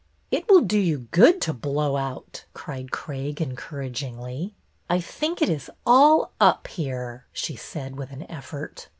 [0.31, 4.55] "It will do you good to blow out," cried Craig, encouragingly."
[4.89, 8.89] I think it is all up here," she said, with an effort.